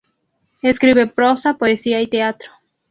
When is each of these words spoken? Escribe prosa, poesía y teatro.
Escribe 0.63 1.05
prosa, 1.05 1.53
poesía 1.59 2.01
y 2.01 2.07
teatro. 2.07 2.49